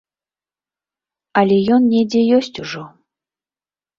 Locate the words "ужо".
2.65-2.81